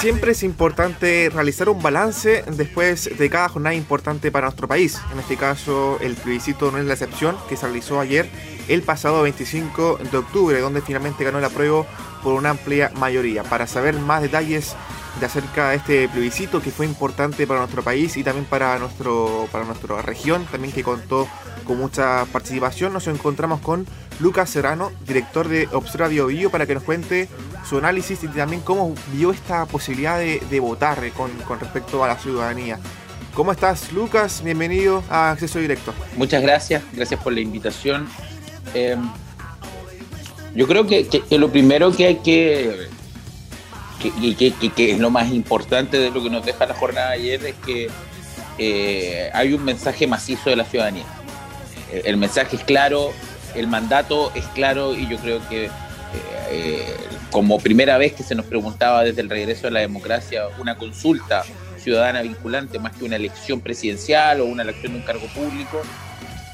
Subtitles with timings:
[0.00, 5.00] siempre es importante realizar un balance después de cada jornada importante para nuestro país.
[5.12, 8.28] En este caso, el plebiscito no es la excepción, que se realizó ayer,
[8.68, 11.86] el pasado 25 de octubre, donde finalmente ganó el apruebo
[12.22, 13.42] por una amplia mayoría.
[13.42, 14.74] Para saber más detalles
[15.18, 19.48] de acerca de este plebiscito que fue importante para nuestro país y también para nuestro
[19.50, 21.26] para nuestra región, también que contó
[21.66, 23.86] con mucha participación, nos encontramos con
[24.20, 27.28] Lucas Serrano, director de Observa Bio, para que nos cuente
[27.68, 32.78] su análisis y también cómo vio esta posibilidad de, votar con, respecto a la ciudadanía.
[33.34, 34.42] ¿Cómo estás, Lucas?
[34.42, 35.92] Bienvenido a Acceso Directo.
[36.16, 38.08] Muchas gracias, gracias por la invitación.
[38.72, 39.10] Em,
[40.54, 42.88] yo creo que, lo primero que hay que,
[44.74, 47.54] que, es lo más importante de lo que nos deja la jornada de ayer, es
[47.56, 47.90] que
[48.56, 51.04] eh, hay un mensaje macizo de la ciudadanía.
[52.04, 53.12] El mensaje es claro,
[53.54, 55.70] el mandato es claro y yo creo que
[56.50, 56.94] eh,
[57.30, 61.44] como primera vez que se nos preguntaba desde el regreso de la democracia una consulta
[61.78, 65.82] ciudadana vinculante más que una elección presidencial o una elección de un cargo público,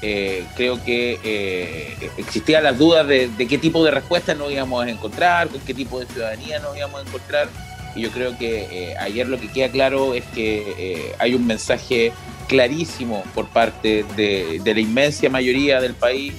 [0.01, 4.89] eh, creo que eh, existían las dudas de, qué tipo de respuestas nos íbamos a
[4.89, 7.49] encontrar, con qué tipo de ciudadanía nos íbamos a encontrar.
[7.95, 12.11] Y yo creo que ayer lo que queda claro es que hay un mensaje
[12.53, 16.35] clarísimo por parte de, la inmensa mayoría del país,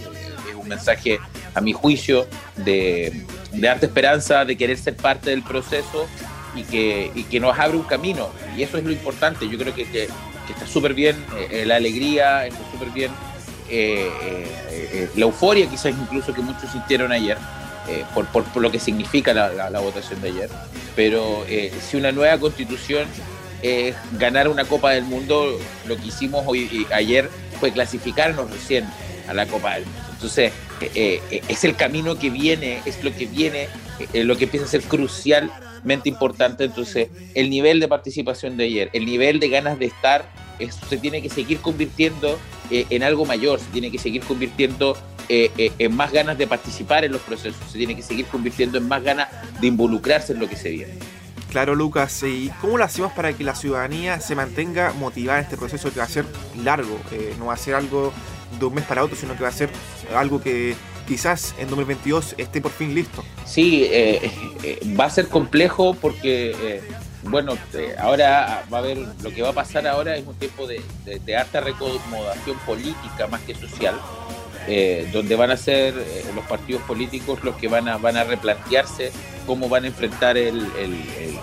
[0.56, 1.18] un mensaje,
[1.56, 6.06] a mi juicio, de, de esperanza, de querer ser parte del proceso
[6.54, 8.28] y que, y que nos abre un camino.
[8.56, 9.48] Y eso es lo importante.
[9.48, 11.16] Yo creo que, está súper bien
[11.50, 13.10] eh, la alegría, está súper bien
[13.68, 14.08] eh,
[14.70, 17.38] eh, la euforia, quizás incluso que muchos sintieron ayer.
[18.14, 20.50] Por, lo que significa la, votación de ayer.
[20.94, 21.44] Pero
[21.80, 23.08] si una nueva constitución
[24.18, 28.84] ganar una Copa del Mundo, lo que hicimos hoy ayer fue clasificarnos recién
[29.28, 30.04] a la Copa del Mundo.
[30.12, 33.68] Entonces, eh, eh, es el camino que viene, es lo que viene,
[34.12, 36.64] eh, lo que empieza a ser crucialmente importante.
[36.64, 40.24] Entonces, el nivel de participación de ayer, el nivel de ganas de estar,
[40.88, 42.38] se tiene que seguir convirtiendo
[42.70, 44.96] en algo mayor, se tiene que seguir convirtiendo
[45.28, 49.02] en más ganas de participar en los procesos, se tiene que seguir convirtiendo en más
[49.02, 49.28] ganas
[49.60, 50.94] de involucrarse en lo que se viene.
[51.54, 52.24] Claro, Lucas.
[52.24, 56.00] ¿Y cómo lo hacemos para que la ciudadanía se mantenga motivada en este proceso que
[56.00, 56.24] va a ser
[56.64, 56.98] largo?
[57.38, 58.12] no va a ser algo
[58.58, 59.70] de un mes para otro, sino que va a ser
[60.16, 60.74] algo que
[61.06, 63.24] quizás en 2022 esté por fin listo.
[63.46, 64.32] Sí, eh,
[64.64, 66.82] eh, va a ser complejo porque, eh,
[67.22, 67.56] bueno,
[68.00, 71.36] ahora va a haber, lo que va a pasar ahora es un tiempo de, de,
[71.36, 73.94] alta recomodación política más que social,
[75.12, 75.94] donde van a ser
[76.34, 79.12] los partidos políticos los que van a, van a replantearse
[79.46, 80.66] cómo van a enfrentar el,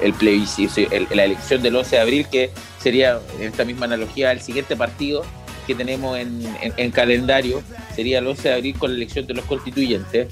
[0.01, 0.81] el, plebiscito,
[1.13, 5.23] la elección del 11 de abril, que sería, en esta misma analogía, el siguiente partido
[5.67, 7.61] que tenemos en, calendario
[7.95, 10.27] sería el 11 de abril con la elección de los constituyentes.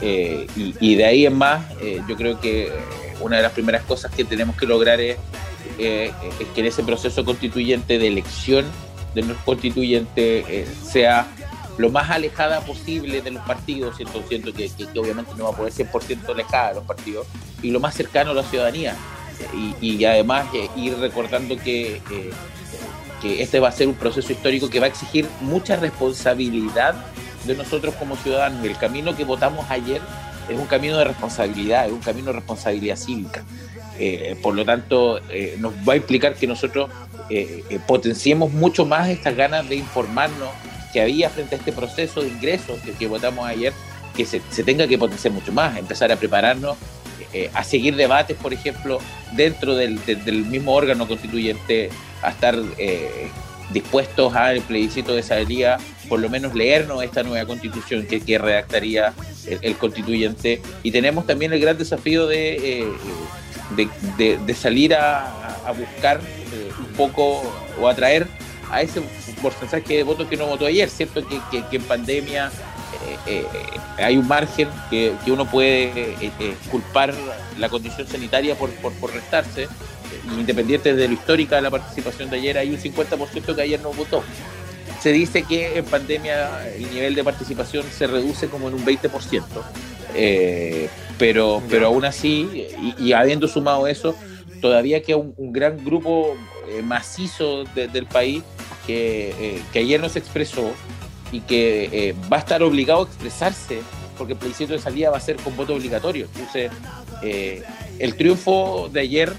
[0.00, 2.72] Eh, y, de ahí en más, eh, yo creo que
[3.20, 5.18] una de las primeras cosas que tenemos que lograr es,
[5.78, 6.10] eh,
[6.54, 8.64] que en ese proceso constituyente de elección
[9.14, 11.26] de los constituyentes sea
[11.80, 15.72] lo más alejada posible de los partidos, siento, siento que, obviamente no va a poder
[15.72, 17.26] ser 100% alejada de los partidos,
[17.62, 18.96] y lo más cercano a la ciudadanía.
[19.80, 20.46] Y, además
[20.76, 22.00] ir recordando que
[23.20, 26.94] que este va a ser un proceso histórico que va a exigir mucha responsabilidad
[27.46, 28.64] de nosotros como ciudadanos.
[28.64, 30.00] El camino que votamos ayer
[30.48, 33.44] es un camino de responsabilidad, es un camino de responsabilidad cívica.
[33.98, 36.90] Eh, por lo tanto, eh, nos va a implicar que nosotros
[37.28, 40.48] eh, potenciemos mucho más estas ganas de informarnos
[40.92, 43.72] que había frente a este proceso de ingresos que, votamos ayer,
[44.16, 46.76] que se, tenga que potenciar mucho más, empezar a prepararnos
[47.54, 48.98] a seguir debates, por ejemplo,
[49.32, 51.90] dentro del, del mismo órgano constituyente
[52.22, 53.28] a estar eh,
[53.72, 55.78] dispuestos al plebiscito de salida,
[56.08, 59.14] por lo menos leernos esta nueva constitución que, que redactaría
[59.46, 60.60] el, constituyente.
[60.82, 65.46] Y tenemos también el gran desafío de, eh, de, salir a,
[65.78, 67.42] buscar eh, un poco
[67.80, 68.26] o atraer
[68.70, 69.02] a ese
[69.42, 70.88] porcentaje de votos que no votó ayer.
[70.88, 72.50] Cierto que, que, en pandemia
[73.98, 76.16] hay un margen que, que uno puede
[76.70, 77.14] culpar
[77.58, 79.68] la condición sanitaria por, por, por restarse,
[80.38, 83.92] independiente de lo histórica de la participación de ayer, hay un 50% que ayer no
[83.92, 84.22] votó.
[85.00, 89.42] Se dice que en pandemia el nivel de participación se reduce como en un 20%,
[90.14, 90.88] eh,
[91.18, 92.68] pero, pero aún así,
[92.98, 94.14] y, habiendo sumado eso,
[94.60, 96.36] todavía queda un, gran grupo
[96.68, 98.42] eh, macizo del país
[98.90, 100.72] que, eh, que, ayer no se expresó
[101.32, 103.80] y que va a estar obligado a expresarse
[104.18, 106.26] porque el plebiscito de salida va a ser con voto obligatorio.
[106.34, 106.70] Entonces,
[107.98, 109.32] el triunfo de ayer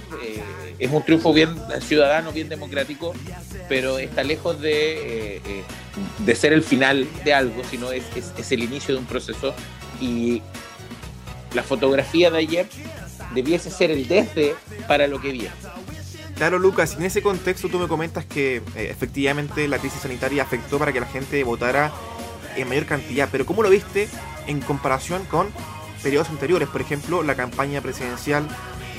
[0.82, 3.14] es un triunfo bien ciudadano, bien democrático,
[3.70, 5.64] pero está lejos de, eh, eh,
[6.26, 9.54] de ser el final de algo, sino es, es, el inicio de un proceso.
[10.02, 10.42] Y
[11.54, 12.68] la fotografía de ayer
[13.36, 14.56] debiese ser el desde
[14.88, 15.52] para lo que viene.
[16.42, 20.80] Claro, Lucas, en ese contexto tú me comentas que eh, efectivamente la crisis sanitaria afectó
[20.80, 21.92] para que la gente votara
[22.56, 24.10] en mayor cantidad, pero ¿cómo lo viste
[24.48, 25.50] en comparación con
[26.02, 26.68] periodos anteriores?
[26.68, 28.48] Por ejemplo, la campaña presidencial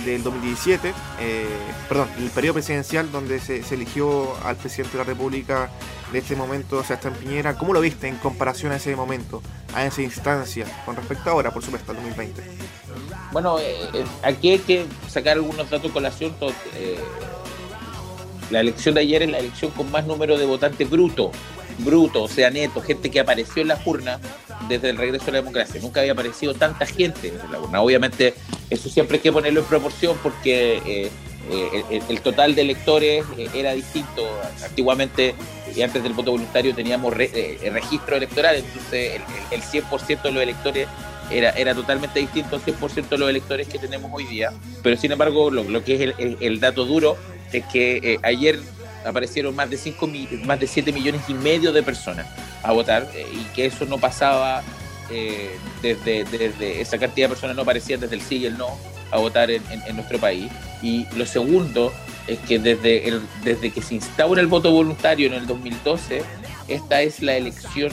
[0.04, 1.46] del 2017, eh,
[1.88, 5.68] perdón, el periodo presidencial donde se, eligió al presidente de la República
[6.12, 9.42] de este momento, Sebastián Piñera, ¿cómo lo viste en comparación a ese momento,
[9.74, 12.40] a esa instancia, con respecto ahora, por supuesto, al 2020?
[13.32, 17.00] Bueno, eh, aquí hay que sacar algunos datos con la Eh,
[18.50, 21.32] la elección de ayer es la elección con más número de votantes bruto,
[21.78, 24.20] bruto, o sea, neto, gente que apareció en las urnas
[24.68, 25.80] desde el regreso a la democracia.
[25.80, 27.80] Nunca había aparecido tanta gente en la urna.
[27.80, 28.34] Obviamente,
[28.70, 31.10] eso siempre hay que ponerlo en proporción porque eh,
[31.50, 34.22] eh, el, total de electores eh, era distinto.
[34.64, 35.34] Antiguamente,
[35.74, 40.88] y antes del voto voluntario, teníamos registro electoral, entonces el, 100% de los electores
[41.30, 44.52] era, era totalmente distinto al 100% de los electores que tenemos hoy día.
[44.82, 47.16] Pero sin embargo, lo, que es el, dato duro
[47.58, 48.60] es que ayer
[49.04, 50.10] aparecieron más de 5
[50.44, 52.26] más de 7 millones y medio de personas
[52.62, 54.62] a votar eh, y que eso no pasaba
[55.10, 58.68] eh, desde, esa cantidad de personas no aparecían desde el sí y el no
[59.10, 59.62] a votar en,
[59.94, 60.50] nuestro país.
[60.80, 61.92] Y lo segundo
[62.26, 66.22] es que desde, el, desde que se instaura el voto voluntario en el 2012,
[66.68, 67.92] esta es la elección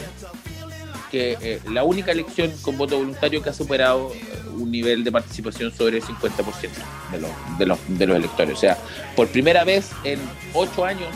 [1.09, 4.11] que eh, la única elección con voto voluntario que ha superado
[4.57, 6.69] un nivel de participación sobre el 50%
[7.11, 8.57] de los, de, los, de los electores.
[8.57, 8.77] O sea,
[9.15, 10.19] por primera vez en
[10.53, 11.09] ocho años,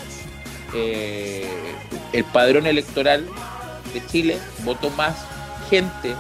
[0.73, 1.47] eh,
[2.13, 3.25] el padrón electoral
[3.93, 5.15] de Chile votó más
[5.69, 6.15] gente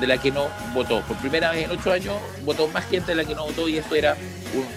[0.00, 1.00] de la que no votó.
[1.02, 2.14] Por primera vez en ocho años
[2.44, 4.16] votó más gente de la que no votó y eso era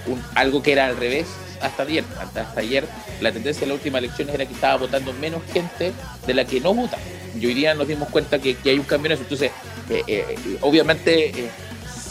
[0.07, 1.27] un, algo que era al revés
[1.61, 2.03] hasta ayer.
[2.19, 2.85] Hasta, ayer
[3.21, 5.93] la tendencia de la última elección era que estaba votando menos gente
[6.25, 6.97] de la que no vota.
[7.39, 9.23] Y hoy día nos dimos cuenta que, hay un cambio en eso.
[9.23, 9.51] Entonces,
[9.89, 11.49] eh, eh, obviamente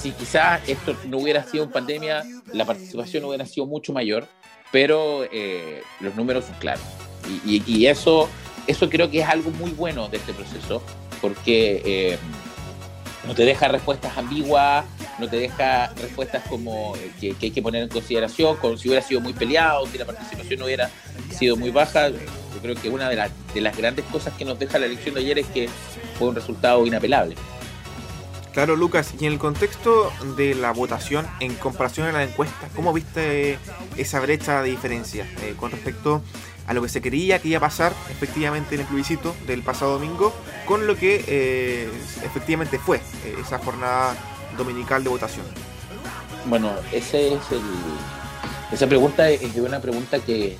[0.00, 4.26] si quizás esto no hubiera sido en pandemia, la participación hubiera sido mucho mayor,
[4.70, 6.84] pero eh, los números son claros.
[7.44, 8.28] Y, eso,
[8.66, 10.82] eso creo que es algo muy bueno de este proceso,
[11.20, 12.18] porque eh,
[13.26, 14.86] no te deja respuestas ambiguas,
[15.18, 19.04] no te deja respuestas como eh, que, hay que poner en consideración, como si hubiera
[19.04, 20.90] sido muy peleado, si la participación no hubiera
[21.30, 22.08] sido muy baja.
[22.10, 25.20] Yo creo que una de, de las grandes cosas que nos deja la elección de
[25.20, 25.68] ayer es que
[26.18, 27.36] fue un resultado inapelable.
[28.52, 32.92] Claro, Lucas, y en el contexto de la votación, en comparación a la encuesta, ¿cómo
[32.92, 33.58] viste
[33.96, 36.22] esa brecha de diferencia eh, con respecto
[36.66, 39.92] a lo que se creía que iba a pasar efectivamente en el plebiscito del pasado
[39.92, 40.34] domingo
[40.66, 41.88] con lo que eh,
[42.24, 43.00] efectivamente fue
[43.40, 44.16] esa jornada
[44.56, 45.44] dominical de votación?
[46.46, 47.60] Bueno, ese es el,
[48.72, 50.56] esa pregunta es una pregunta que,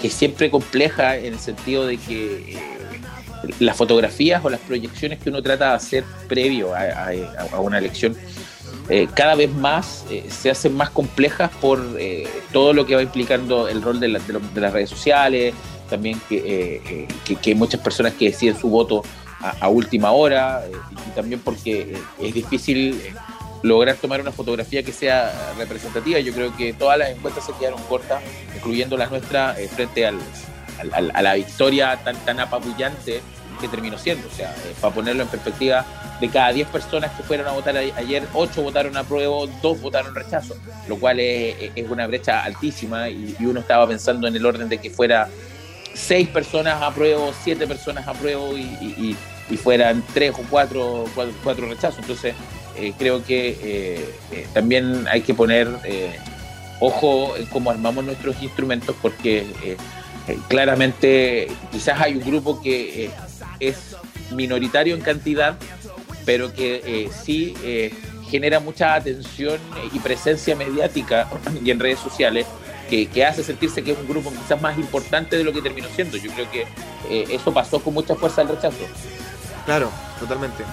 [0.00, 2.56] que, siempre compleja en el sentido de que
[3.58, 8.16] las fotografías o las proyecciones que uno trata de hacer previo a, una elección
[8.88, 13.02] eh, cada vez más eh, se hacen más complejas por eh, todo lo que va
[13.02, 14.26] implicando el rol de, las
[14.72, 15.54] redes sociales,
[15.88, 17.08] también que,
[17.44, 19.02] hay muchas personas que deciden su voto
[19.42, 20.62] a, última hora
[21.06, 23.00] y también porque es difícil
[23.62, 26.20] lograr tomar una fotografía que sea representativa.
[26.20, 28.22] Yo creo que todas las encuestas se quedaron cortas,
[28.54, 30.18] incluyendo las nuestras, frente al,
[30.92, 33.20] a, la victoria tan, tan apabullante
[33.60, 34.26] que terminó siendo.
[34.28, 35.84] O sea, eh, para ponerlo en perspectiva,
[36.20, 40.14] de cada 10 personas que fueron a votar ayer, 8 votaron a prueba, 2 votaron
[40.14, 40.54] rechazo,
[40.88, 44.88] lo cual es, una brecha altísima y, uno estaba pensando en el orden de que
[44.88, 45.28] fuera
[45.94, 49.16] 6 personas a prueba, 7 personas a prueba y,
[49.56, 51.04] fueran 3 o 4,
[51.44, 52.00] 4, rechazos.
[52.00, 52.34] Entonces,
[52.76, 53.58] eh, creo que
[54.30, 55.68] eh, también hay que poner
[56.80, 59.46] ojo en cómo armamos nuestros instrumentos porque
[60.28, 63.10] eh, claramente quizás hay un grupo que eh,
[63.58, 63.96] es
[64.34, 65.56] minoritario en cantidad,
[66.24, 67.54] pero que eh, sí
[68.28, 69.60] genera mucha atención
[69.92, 71.28] y presencia mediática
[71.62, 72.46] y en redes sociales,
[72.88, 76.16] que, hace sentirse que es un grupo quizás más importante de lo que terminó siendo.
[76.18, 76.66] Yo creo que
[77.34, 78.84] eso pasó con mucha fuerza al rechazo.
[79.64, 80.64] Claro, totalmente.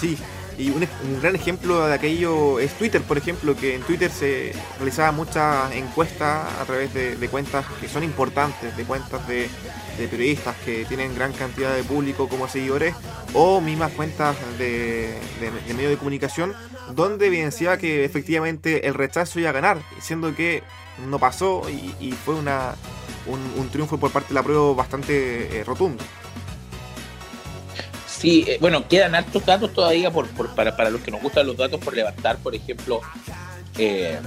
[0.00, 0.18] Sí,
[0.58, 0.86] y un,
[1.20, 6.46] gran ejemplo de aquello es Twitter, por ejemplo, que en Twitter se realizaba muchas encuestas
[6.60, 9.48] a través de, cuentas que son importantes, de cuentas de,
[9.96, 12.94] periodistas que tienen gran cantidad de público como seguidores,
[13.32, 15.18] o mismas cuentas de,
[15.74, 16.54] medios de comunicación,
[16.94, 20.62] donde evidenciaba que efectivamente el rechazo iba a ganar, siendo que
[21.08, 22.74] no pasó y, fue una,
[23.26, 26.02] un, triunfo por parte de la prueba bastante eh, rotundo.
[28.24, 31.58] Sí, eh, bueno, quedan altos datos todavía por, para, para, los que nos gustan los
[31.58, 33.02] datos por levantar, por ejemplo,
[33.76, 34.18] eh,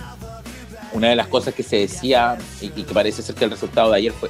[0.94, 3.98] una de las cosas que se decía y, que parece ser que el resultado de
[3.98, 4.30] ayer fue,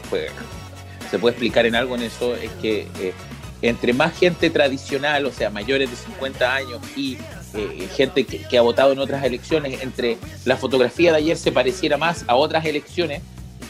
[1.12, 3.14] se puede explicar en algo en eso, es que eh,
[3.62, 7.18] entre más gente tradicional, o sea, mayores de 50 años y
[7.94, 12.24] gente que, ha votado en otras elecciones, entre la fotografía de ayer se pareciera más
[12.28, 13.22] a otras elecciones,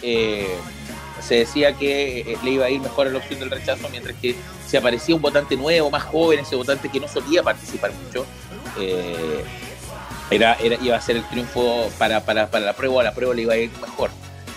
[0.01, 4.35] se decía que le iba a ir mejor a la opción del rechazo, mientras que
[4.65, 8.25] se aparecía un votante nuevo, más joven, ese votante que no solía participar mucho,
[10.29, 13.33] era, era, iba a ser el triunfo para, para, para la prueba, a la prueba
[13.33, 14.11] le iba a ir mejor.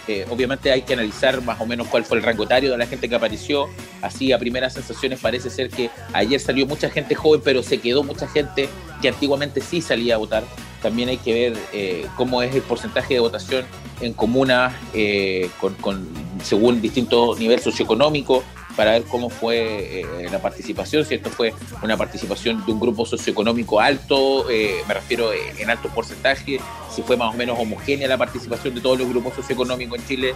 [0.09, 2.87] Eh, obviamente hay que analizar más o menos cuál fue el rango etario de la
[2.87, 3.69] gente que apareció.
[4.03, 8.03] Así a primeras sensaciones parece ser que ayer salió mucha gente joven, pero se quedó
[8.03, 8.69] mucha gente
[9.01, 10.43] que antiguamente sí salía a votar.
[10.83, 13.65] También hay que ver eh, cómo es el porcentaje de votación
[14.01, 16.09] en comunas eh, con, con,
[16.43, 18.43] según distintos niveles socioeconómicos
[18.77, 23.05] para ver cómo fue eh, la participación, si esto fue una participación de un grupo
[23.05, 26.61] socioeconómico alto, eh, me refiero eh, en alto porcentaje,
[26.95, 30.35] si fue más o menos homogénea la participación de todos los grupos socioeconómicos en Chile.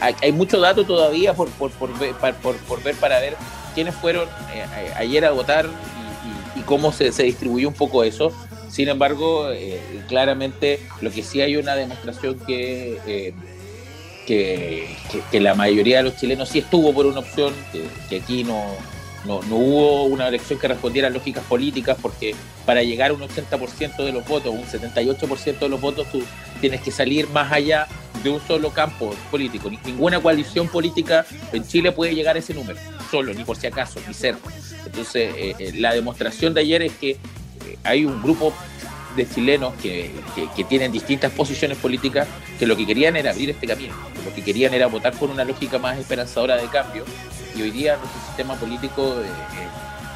[0.00, 3.36] hay, mucho dato todavía por, por, por, ver, por, ver para ver
[3.74, 4.28] quiénes fueron
[4.96, 5.68] ayer a votar
[6.56, 8.32] y, cómo se, se, distribuyó un poco eso.
[8.76, 9.48] Sin embargo,
[10.06, 13.32] claramente lo que sí hay una demostración que
[14.26, 17.54] que, la mayoría de los chilenos sí estuvo por una opción,
[18.10, 18.64] que, aquí no,
[19.24, 22.34] no, hubo una elección que respondiera a lógicas políticas, porque
[22.66, 26.22] para llegar a un 80% de los votos, un 78% de los votos, tú
[26.60, 27.86] tienes que salir más allá
[28.22, 29.70] de un solo campo político.
[29.84, 32.78] Ninguna coalición política en Chile puede llegar a ese número,
[33.10, 34.50] solo, ni por si acaso, ni cerca.
[34.84, 37.18] Entonces, eh, eh, la demostración de ayer es que eh,
[37.84, 38.52] hay un grupo
[39.16, 40.10] de chilenos que,
[40.68, 43.94] tienen distintas posiciones políticas que lo que querían era abrir este camino,
[44.24, 47.04] lo que querían era votar por una lógica más esperanzadora de cambio
[47.56, 49.26] y hoy día nuestro sistema político, eh,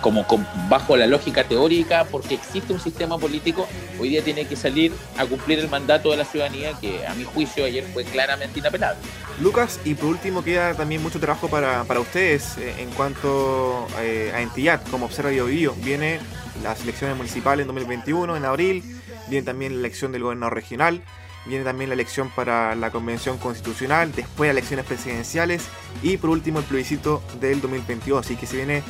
[0.01, 0.27] eh, como
[0.69, 5.27] bajo la lógica teórica, porque existe un sistema político, hoy día tiene que salir a
[5.27, 9.01] cumplir el mandato de la ciudadanía que a mi juicio ayer fue claramente inapelable.
[9.41, 14.83] Lucas, y por último queda también mucho trabajo para, ustedes eh, en cuanto a entidad,
[14.91, 16.21] como observa Bio Viene
[16.63, 18.83] las elecciones municipales en 2021, en abril,
[19.29, 21.03] viene también la elección del gobernador regional,
[21.47, 25.65] viene también la elección para la convención constitucional, después elecciones presidenciales
[26.03, 28.27] y por último el plebiscito del 2022.
[28.27, 28.83] Así que se viene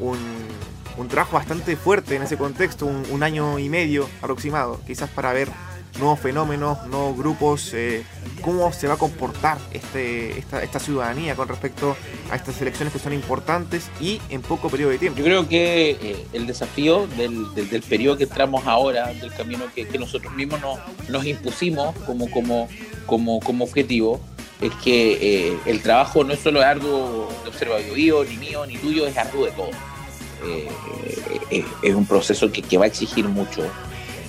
[0.00, 5.48] un, trabajo bastante fuerte en ese contexto, un año y medio aproximado, quizás para ver
[5.98, 8.04] nuevos fenómenos, nuevos grupos, eh,
[8.42, 11.96] cómo se va a comportar este, esta, ciudadanía con respecto
[12.30, 15.18] a estas elecciones que son importantes y en poco periodo de tiempo.
[15.18, 19.86] Yo creo que eh, el desafío del, del, periodo que entramos ahora, del camino que,
[19.96, 22.68] nosotros mismos nos, nos impusimos como, como,
[23.06, 24.20] como, como objetivo,
[24.60, 29.06] es que eh, el trabajo no es solo arduo de observatorio, ni mío, ni tuyo,
[29.06, 29.74] es arduo de todos.
[31.82, 33.62] es un proceso que, que va a exigir mucho,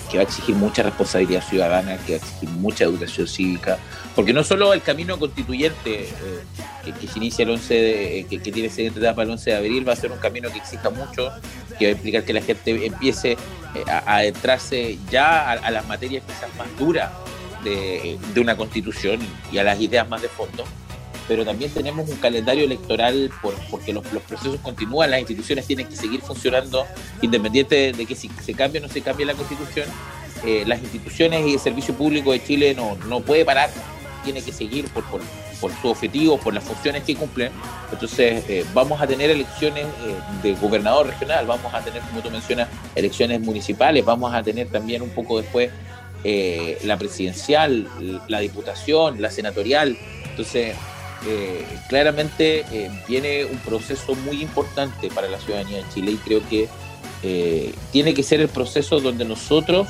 [0.10, 3.78] que va a exigir mucha responsabilidad ciudadana, que va a exigir mucha educación cívica,
[4.16, 8.40] porque no solo el camino constituyente eh, que, se inicia el 11 de, eh, que,
[8.40, 11.30] tiene siguiente etapa el 11 de abril va a ser un camino que exija mucho,
[11.78, 16.24] que va a implicar que la gente empiece eh, a, adentrarse ya a, las materias
[16.26, 17.12] quizás más duras
[17.70, 19.20] de, de una constitución
[19.52, 20.64] y a las ideas más de fondo
[21.28, 25.96] pero también tenemos un calendario electoral por, porque los, procesos continúan, las instituciones tienen que
[25.96, 26.86] seguir funcionando
[27.22, 29.88] independiente de, que si se cambie o no se cambie la constitución,
[30.46, 33.70] eh, las instituciones y el servicio público de Chile no, no puede parar,
[34.24, 35.22] tiene que seguir por, por,
[35.60, 37.52] por su objetivo, por las funciones que cumplen.
[37.92, 42.30] Entonces eh, vamos a tener elecciones eh, de gobernador regional, vamos a tener, como tú
[42.30, 45.72] mencionas, elecciones municipales, vamos a tener también un poco después
[46.84, 47.88] la presidencial,
[48.28, 49.98] la diputación, la senatorial.
[50.30, 50.76] Entonces,
[51.26, 56.48] eh, claramente eh, viene un proceso muy importante para la ciudadanía de Chile y creo
[56.48, 56.70] que
[57.24, 59.88] eh, tiene que ser el proceso donde nosotros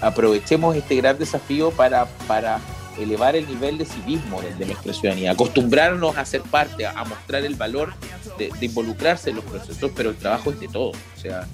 [0.00, 2.58] aprovechemos este gran desafío para, para
[2.98, 7.54] elevar el nivel de civismo de, nuestra ciudadanía, acostumbrarnos a ser parte, a, mostrar el
[7.54, 7.92] valor
[8.38, 11.46] de, involucrarse en los procesos, pero el trabajo es de todo, o sea,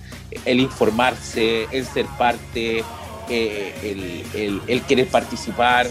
[0.44, 2.84] el informarse, el ser parte,
[3.28, 5.86] el, el querer participar,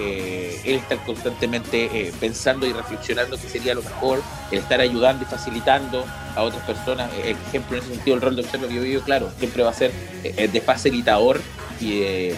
[0.00, 5.24] eh, él estar constantemente eh, pensando y reflexionando qué sería lo mejor, el estar ayudando
[5.24, 7.12] y facilitando a otras personas.
[7.12, 9.70] Eh, el ejemplo en ese sentido, el rol de observador yo vivo, claro, siempre va
[9.70, 11.42] a ser de facilitador
[11.78, 12.36] y de,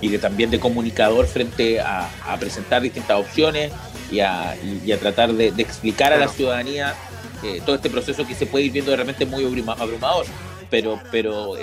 [0.00, 3.72] y de también de comunicador frente a, presentar distintas opciones
[4.12, 4.54] y a,
[5.00, 6.94] tratar de, explicar a la ciudadanía
[7.64, 10.26] todo este proceso que se puede ir viendo de repente muy abrumador.
[10.70, 11.56] Pero, pero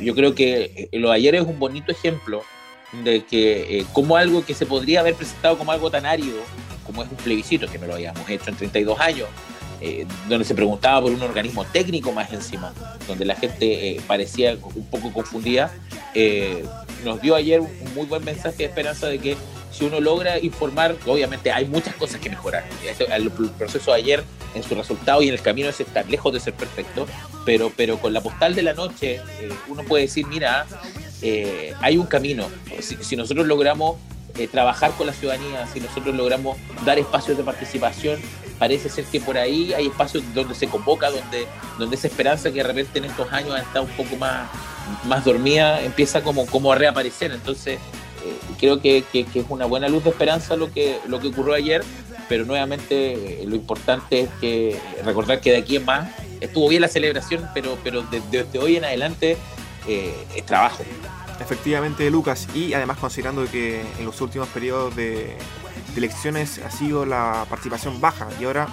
[0.00, 2.42] yo creo que lo de ayer es un bonito ejemplo
[3.04, 6.38] de que eh, como algo que se podría haber presentado como algo tan árido,
[6.84, 9.28] como es un plebiscito, que no lo habíamos hecho en 32 años,
[9.80, 12.72] eh, donde se preguntaba por un organismo técnico más encima,
[13.06, 15.72] donde la gente eh, parecía un poco confundida,
[17.04, 19.36] nos dio ayer un muy buen mensaje de esperanza de que
[19.70, 22.64] si uno logra informar, obviamente hay muchas cosas que mejorar.
[23.12, 24.24] El proceso de ayer,
[24.54, 27.06] en su resultado y en el camino, es estar lejos de ser perfecto,
[27.44, 30.66] pero, pero con la postal de la noche, eh, uno puede decir, mira,
[31.22, 32.48] eh, hay un camino.
[32.80, 33.96] Si, nosotros logramos
[34.36, 38.20] eh, trabajar con la ciudadanía, si nosotros logramos dar espacios de participación,
[38.58, 41.46] parece ser que por ahí hay espacios donde se convoca, donde,
[41.78, 44.48] donde esa esperanza que de repente en estos años ha estado un poco más,
[45.06, 47.32] más dormida, empieza como, como a reaparecer.
[47.32, 47.78] Entonces,
[48.58, 51.82] creo que, que, es una buena luz de esperanza lo que, lo que ocurrió ayer,
[52.28, 56.10] pero nuevamente lo importante es que recordar que de aquí en más
[56.40, 59.36] estuvo bien la celebración, pero, pero desde hoy en adelante
[59.86, 60.84] es trabajo.
[61.40, 65.36] Efectivamente, Lucas, y además considerando que en los últimos periodos de,
[65.96, 68.68] elecciones ha sido la participación baja y ahora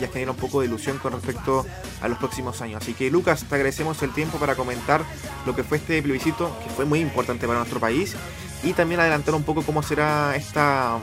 [0.00, 1.64] ya genera un poco de ilusión con respecto
[2.00, 2.82] a los próximos años.
[2.82, 5.02] Así que Lucas, te agradecemos el tiempo para comentar
[5.46, 8.16] lo que fue este plebiscito, que fue muy importante para nuestro país,
[8.62, 10.98] y también adelantar un poco cómo será esta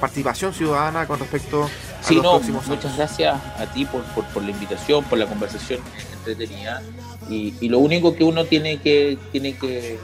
[0.00, 2.68] participación ciudadana con respecto a los próximos años.
[2.68, 5.80] Muchas gracias a ti por, por, la invitación, por la conversación
[6.18, 6.82] entretenida.
[7.28, 9.98] Y, lo único que uno tiene que, tiene que,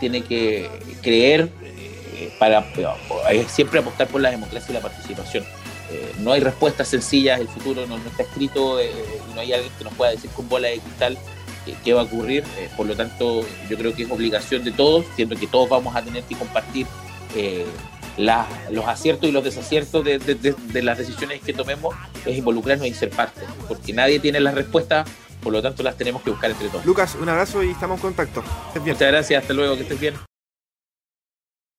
[0.00, 0.70] tiene que
[1.02, 2.64] creer eh, para
[3.30, 5.44] es siempre apostar por la democracia y la participación.
[5.90, 8.90] Eh, no hay respuestas sencillas, el futuro no, está escrito eh,
[9.30, 11.18] y no hay alguien que nos pueda decir con bola de cristal
[11.84, 12.44] qué va a ocurrir.
[12.76, 16.02] por lo tanto, yo creo que es obligación de todos, siendo que todos vamos a
[16.02, 16.86] tener que compartir
[18.16, 21.94] los aciertos y los desaciertos de, de, las decisiones que tomemos,
[22.24, 25.08] es involucrarnos y ser parte, porque nadie tiene las respuestas
[25.44, 26.86] por lo tanto, las tenemos que buscar entre todos.
[26.86, 28.42] Lucas, un abrazo y estamos en contacto.
[28.80, 30.14] Muchas gracias, hasta luego, que estés bien.